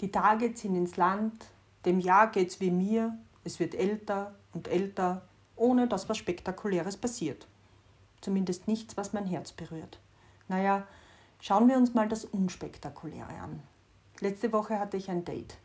Die 0.00 0.10
Tage 0.10 0.54
ziehen 0.54 0.76
ins 0.76 0.96
Land, 0.96 1.46
dem 1.84 2.00
Jahr 2.00 2.30
geht's 2.30 2.60
wie 2.60 2.70
mir, 2.70 3.16
es 3.44 3.60
wird 3.60 3.74
älter 3.74 4.34
und 4.52 4.68
älter, 4.68 5.22
ohne 5.56 5.86
dass 5.86 6.08
was 6.08 6.18
Spektakuläres 6.18 6.96
passiert. 6.96 7.46
Zumindest 8.20 8.66
nichts, 8.68 8.96
was 8.96 9.12
mein 9.12 9.26
Herz 9.26 9.52
berührt. 9.52 10.00
Naja, 10.48 10.86
schauen 11.40 11.68
wir 11.68 11.76
uns 11.76 11.94
mal 11.94 12.08
das 12.08 12.24
Unspektakuläre 12.24 13.34
an. 13.42 13.62
Letzte 14.20 14.52
Woche 14.52 14.78
hatte 14.78 14.96
ich 14.96 15.10
ein 15.10 15.24
Date. 15.24 15.56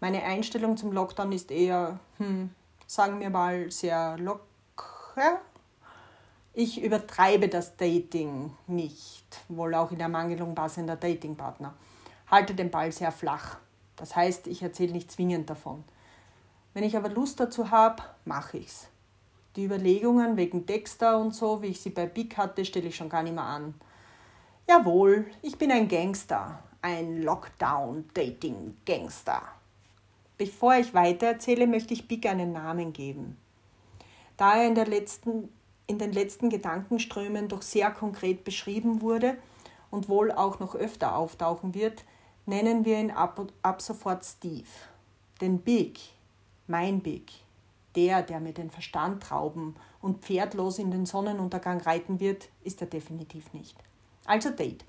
Meine 0.00 0.22
Einstellung 0.22 0.76
zum 0.76 0.92
Lockdown 0.92 1.32
ist 1.32 1.50
eher, 1.50 1.98
hm, 2.18 2.50
sagen 2.86 3.18
wir 3.20 3.30
mal, 3.30 3.70
sehr 3.70 4.16
locker. 4.18 5.40
Ich 6.54 6.82
übertreibe 6.82 7.48
das 7.48 7.76
Dating 7.76 8.52
nicht, 8.66 9.40
wohl 9.48 9.74
auch 9.74 9.90
in 9.90 10.00
Ermangelung 10.00 10.54
passender 10.54 10.96
Datingpartner. 10.96 11.74
Halte 12.30 12.54
den 12.54 12.70
Ball 12.70 12.92
sehr 12.92 13.12
flach. 13.12 13.58
Das 13.96 14.14
heißt, 14.14 14.46
ich 14.46 14.62
erzähle 14.62 14.92
nicht 14.92 15.10
zwingend 15.10 15.50
davon. 15.50 15.82
Wenn 16.74 16.84
ich 16.84 16.96
aber 16.96 17.08
Lust 17.08 17.40
dazu 17.40 17.70
habe, 17.70 18.02
mache 18.24 18.58
ich's. 18.58 18.88
Die 19.56 19.64
Überlegungen 19.64 20.36
wegen 20.36 20.66
Dexter 20.66 21.18
und 21.18 21.34
so, 21.34 21.62
wie 21.62 21.68
ich 21.68 21.80
sie 21.80 21.90
bei 21.90 22.06
Big 22.06 22.36
hatte, 22.36 22.64
stelle 22.64 22.86
ich 22.88 22.96
schon 22.96 23.08
gar 23.08 23.24
nicht 23.24 23.34
mehr 23.34 23.42
an. 23.42 23.74
Jawohl, 24.68 25.26
ich 25.42 25.58
bin 25.58 25.72
ein 25.72 25.88
Gangster, 25.88 26.62
ein 26.82 27.22
Lockdown-Dating-Gangster. 27.22 29.42
Bevor 30.36 30.76
ich 30.76 30.92
weitererzähle, 30.94 31.66
möchte 31.66 31.94
ich 31.94 32.06
Big 32.06 32.26
einen 32.26 32.52
Namen 32.52 32.92
geben. 32.92 33.36
Da 34.36 34.58
er 34.58 34.68
in, 34.68 34.76
der 34.76 34.86
letzten, 34.86 35.48
in 35.88 35.98
den 35.98 36.12
letzten 36.12 36.50
Gedankenströmen 36.50 37.48
doch 37.48 37.62
sehr 37.62 37.90
konkret 37.90 38.44
beschrieben 38.44 39.00
wurde 39.00 39.36
und 39.90 40.08
wohl 40.08 40.30
auch 40.30 40.60
noch 40.60 40.76
öfter 40.76 41.16
auftauchen 41.16 41.74
wird, 41.74 42.04
nennen 42.48 42.84
wir 42.84 42.98
ihn 42.98 43.10
ab, 43.10 43.40
ab 43.62 43.80
sofort 43.80 44.24
Steve. 44.24 44.66
Denn 45.40 45.60
Big, 45.60 46.00
mein 46.66 47.00
Big, 47.00 47.30
der, 47.94 48.22
der 48.22 48.40
mir 48.40 48.52
den 48.52 48.70
Verstand 48.70 49.30
rauben 49.30 49.76
und 50.00 50.24
pferdlos 50.24 50.78
in 50.78 50.90
den 50.90 51.06
Sonnenuntergang 51.06 51.80
reiten 51.80 52.18
wird, 52.18 52.48
ist 52.64 52.80
er 52.80 52.86
definitiv 52.86 53.52
nicht. 53.52 53.76
Also 54.24 54.50
Date. 54.50 54.84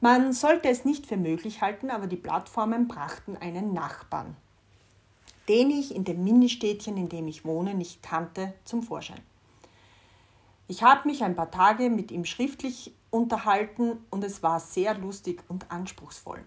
Man 0.00 0.32
sollte 0.32 0.68
es 0.68 0.84
nicht 0.84 1.06
für 1.06 1.16
möglich 1.16 1.60
halten, 1.60 1.90
aber 1.90 2.06
die 2.06 2.16
Plattformen 2.16 2.88
brachten 2.88 3.36
einen 3.36 3.74
Nachbarn, 3.74 4.34
den 5.48 5.70
ich 5.70 5.94
in 5.94 6.04
dem 6.04 6.24
Ministädtchen, 6.24 6.96
in 6.96 7.08
dem 7.08 7.28
ich 7.28 7.44
wohne, 7.44 7.74
nicht 7.74 8.02
kannte, 8.02 8.54
zum 8.64 8.82
Vorschein. 8.82 9.20
Ich 10.68 10.82
habe 10.82 11.08
mich 11.08 11.22
ein 11.22 11.36
paar 11.36 11.50
Tage 11.50 11.90
mit 11.90 12.10
ihm 12.12 12.24
schriftlich 12.24 12.94
unterhalten 13.10 13.98
und 14.10 14.24
es 14.24 14.42
war 14.42 14.60
sehr 14.60 14.94
lustig 14.94 15.42
und 15.48 15.70
anspruchsvoll. 15.70 16.44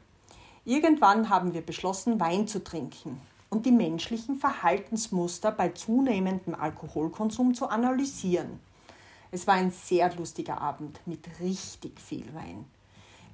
Irgendwann 0.66 1.30
haben 1.30 1.53
wir 1.53 1.61
beschlossen, 1.61 2.20
Wein 2.20 2.47
zu 2.47 2.64
trinken 2.64 3.20
und 3.50 3.66
die 3.66 3.72
menschlichen 3.72 4.38
Verhaltensmuster 4.38 5.52
bei 5.52 5.70
zunehmendem 5.70 6.55
Alkoholkonsum 6.55 7.53
zu 7.53 7.67
analysieren. 7.67 8.59
Es 9.31 9.45
war 9.47 9.55
ein 9.55 9.72
sehr 9.72 10.14
lustiger 10.16 10.61
Abend 10.61 11.02
mit 11.05 11.39
richtig 11.39 12.00
viel 12.00 12.33
Wein. 12.33 12.66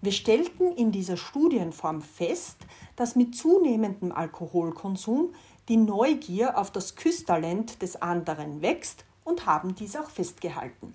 Wir 0.02 0.14
stellten 0.14 0.72
in 0.72 0.92
dieser 0.92 1.18
Studienform 1.18 2.02
fest, 2.02 2.58
dass 2.96 3.16
mit 3.16 3.36
zunehmendem 3.36 4.14
Alkoholkonsum 4.14 5.34
die 5.68 5.78
Neugier 5.78 6.58
auf 6.58 6.72
das 6.72 6.96
Küsstalent 6.96 7.82
des 7.82 8.02
anderen 8.02 8.62
wächst 8.62 9.04
und 9.24 9.46
haben 9.46 9.76
dies 9.76 9.96
auch 9.98 10.10
festgehalten. 10.10 10.94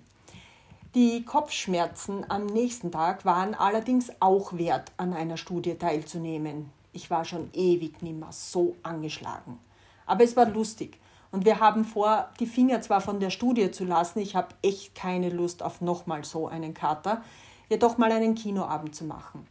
Die 0.95 1.25
Kopfschmerzen 1.25 2.25
am 2.29 2.45
nächsten 2.45 2.89
Tag 2.89 3.25
waren 3.25 3.53
allerdings 3.53 4.13
auch 4.21 4.53
wert, 4.53 4.93
an 4.95 5.13
einer 5.13 5.35
Studie 5.35 5.75
teilzunehmen. 5.75 6.71
Ich 6.93 7.11
war 7.11 7.25
schon 7.25 7.49
ewig 7.51 8.01
nimmer 8.01 8.31
so 8.31 8.77
angeschlagen. 8.81 9.59
Aber 10.05 10.23
es 10.23 10.37
war 10.37 10.45
lustig 10.45 10.97
und 11.33 11.43
wir 11.43 11.59
haben 11.59 11.83
vor, 11.83 12.29
die 12.39 12.45
Finger 12.45 12.79
zwar 12.79 13.01
von 13.01 13.19
der 13.19 13.29
Studie 13.29 13.71
zu 13.71 13.83
lassen, 13.83 14.19
ich 14.19 14.37
habe 14.37 14.55
echt 14.61 14.95
keine 14.95 15.27
Lust 15.27 15.63
auf 15.63 15.81
nochmal 15.81 16.23
so 16.23 16.47
einen 16.47 16.73
Kater, 16.73 17.21
jedoch 17.67 17.97
mal 17.97 18.13
einen 18.13 18.33
Kinoabend 18.33 18.95
zu 18.95 19.03
machen. 19.03 19.45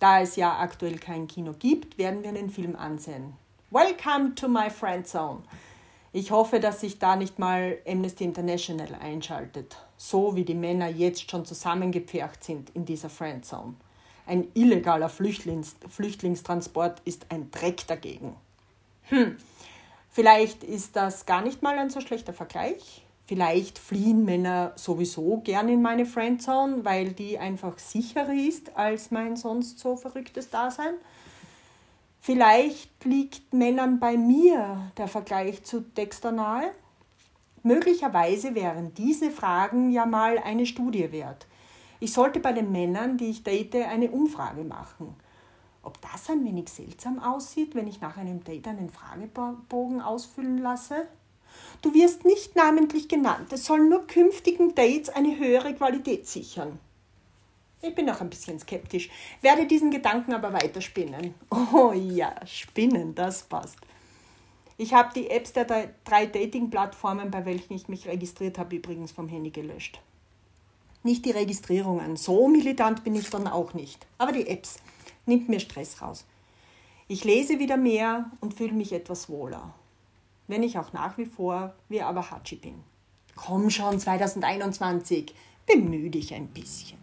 Da 0.00 0.20
es 0.20 0.34
ja 0.34 0.58
aktuell 0.58 0.98
kein 0.98 1.28
Kino 1.28 1.54
gibt, 1.56 1.98
werden 1.98 2.24
wir 2.24 2.30
einen 2.30 2.50
Film 2.50 2.74
ansehen. 2.74 3.34
Welcome 3.70 4.34
to 4.34 4.48
my 4.48 4.68
friend 4.68 5.06
zone. 5.06 5.42
Ich 6.12 6.32
hoffe, 6.32 6.58
dass 6.58 6.80
sich 6.80 6.98
da 6.98 7.14
nicht 7.14 7.38
mal 7.38 7.78
Amnesty 7.86 8.24
International 8.24 8.96
einschaltet, 9.00 9.76
so 9.96 10.34
wie 10.34 10.44
die 10.44 10.54
Männer 10.54 10.88
jetzt 10.88 11.30
schon 11.30 11.44
zusammengepfercht 11.44 12.42
sind 12.42 12.70
in 12.70 12.84
dieser 12.84 13.08
Friendzone. 13.08 13.74
Ein 14.26 14.48
illegaler 14.54 15.08
Flüchtlings 15.08 15.76
Flüchtlingstransport 15.88 17.00
ist 17.04 17.26
ein 17.30 17.50
Dreck 17.52 17.86
dagegen. 17.86 18.34
Hm, 19.04 19.36
vielleicht 20.10 20.64
ist 20.64 20.96
das 20.96 21.26
gar 21.26 21.42
nicht 21.42 21.62
mal 21.62 21.78
ein 21.78 21.90
so 21.90 22.00
schlechter 22.00 22.32
Vergleich. 22.32 23.04
Vielleicht 23.26 23.78
fliehen 23.78 24.24
Männer 24.24 24.72
sowieso 24.74 25.40
gern 25.44 25.68
in 25.68 25.80
meine 25.80 26.06
Friendzone, 26.06 26.84
weil 26.84 27.12
die 27.12 27.38
einfach 27.38 27.78
sicherer 27.78 28.32
ist 28.32 28.76
als 28.76 29.12
mein 29.12 29.36
sonst 29.36 29.78
so 29.78 29.94
verrücktes 29.94 30.50
Dasein. 30.50 30.94
Vielleicht 32.22 33.04
liegt 33.06 33.54
Männern 33.54 33.98
bei 33.98 34.18
mir 34.18 34.92
der 34.98 35.08
Vergleich 35.08 35.64
zu 35.64 35.80
Dexter 35.80 36.32
nahe. 36.32 36.70
Möglicherweise 37.62 38.54
wären 38.54 38.92
diese 38.92 39.30
Fragen 39.30 39.90
ja 39.90 40.04
mal 40.04 40.38
eine 40.38 40.66
Studie 40.66 41.12
wert. 41.12 41.46
Ich 41.98 42.12
sollte 42.12 42.40
bei 42.40 42.52
den 42.52 42.72
Männern, 42.72 43.16
die 43.16 43.30
ich 43.30 43.42
date, 43.42 43.74
eine 43.74 44.10
Umfrage 44.10 44.64
machen. 44.64 45.14
Ob 45.82 45.98
das 46.02 46.28
ein 46.28 46.44
wenig 46.44 46.68
seltsam 46.68 47.20
aussieht, 47.20 47.74
wenn 47.74 47.88
ich 47.88 48.02
nach 48.02 48.18
einem 48.18 48.44
Date 48.44 48.68
einen 48.68 48.90
Fragebogen 48.90 50.02
ausfüllen 50.02 50.58
lasse? 50.58 51.06
Du 51.80 51.94
wirst 51.94 52.26
nicht 52.26 52.54
namentlich 52.54 53.08
genannt. 53.08 53.50
Es 53.52 53.64
soll 53.64 53.88
nur 53.88 54.06
künftigen 54.06 54.74
Dates 54.74 55.08
eine 55.08 55.38
höhere 55.38 55.74
Qualität 55.74 56.26
sichern. 56.26 56.78
Ich 57.82 57.94
bin 57.94 58.06
noch 58.06 58.20
ein 58.20 58.30
bisschen 58.30 58.58
skeptisch, 58.58 59.08
werde 59.40 59.66
diesen 59.66 59.90
Gedanken 59.90 60.32
aber 60.32 60.52
weiterspinnen. 60.52 61.34
Oh 61.72 61.92
ja, 61.92 62.34
spinnen, 62.46 63.14
das 63.14 63.44
passt. 63.44 63.78
Ich 64.76 64.94
habe 64.94 65.12
die 65.14 65.30
Apps 65.30 65.52
der 65.52 65.66
drei 66.04 66.26
Dating-Plattformen, 66.26 67.30
bei 67.30 67.44
welchen 67.44 67.74
ich 67.74 67.88
mich 67.88 68.06
registriert 68.06 68.58
habe, 68.58 68.76
übrigens 68.76 69.12
vom 69.12 69.28
Handy 69.28 69.50
gelöscht. 69.50 70.00
Nicht 71.02 71.24
die 71.24 71.30
Registrierungen, 71.30 72.16
so 72.16 72.48
militant 72.48 73.04
bin 73.04 73.14
ich 73.14 73.30
dann 73.30 73.46
auch 73.46 73.74
nicht. 73.74 74.06
Aber 74.18 74.32
die 74.32 74.46
Apps 74.46 74.78
nimmt 75.26 75.48
mir 75.48 75.60
Stress 75.60 76.02
raus. 76.02 76.26
Ich 77.08 77.24
lese 77.24 77.58
wieder 77.58 77.76
mehr 77.76 78.30
und 78.40 78.54
fühle 78.54 78.72
mich 78.72 78.92
etwas 78.92 79.28
wohler 79.28 79.74
wenn 80.50 80.64
ich 80.64 80.78
auch 80.78 80.92
nach 80.92 81.16
wie 81.16 81.26
vor 81.26 81.74
wie 81.88 82.02
Awahachi 82.02 82.56
bin. 82.56 82.74
Komm 83.36 83.70
schon, 83.70 83.98
2021, 83.98 85.32
bemühe 85.64 86.10
dich 86.10 86.34
ein 86.34 86.48
bisschen. 86.48 86.99